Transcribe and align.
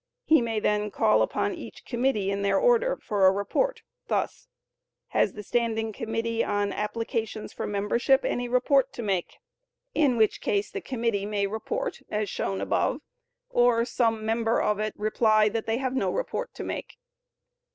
He 0.25 0.41
may 0.41 0.59
then 0.59 0.89
call 0.89 1.21
upon 1.21 1.53
each 1.53 1.85
committee 1.85 2.31
in 2.31 2.41
their 2.41 2.57
order, 2.59 2.97
for 2.97 3.27
a 3.27 3.31
report, 3.31 3.83
thus: 4.07 4.47
"Has 5.09 5.33
the 5.33 5.91
committee 5.93 6.43
on 6.43 6.73
applications 6.73 7.53
for 7.53 7.67
membership 7.67 8.25
any 8.25 8.47
report 8.49 8.93
to 8.93 9.03
make?" 9.03 9.37
In 9.93 10.17
which 10.17 10.41
case 10.41 10.71
the 10.71 10.81
committee 10.81 11.27
may 11.27 11.45
report, 11.45 11.99
as 12.09 12.29
shown 12.31 12.61
above, 12.61 13.01
or 13.51 13.85
some 13.85 14.25
member 14.25 14.59
of 14.59 14.79
it 14.79 14.95
reply 14.97 15.49
that 15.49 15.67
they 15.67 15.77
have 15.77 15.95
no 15.95 16.09
report 16.09 16.55
to 16.55 16.63
make. 16.63 16.97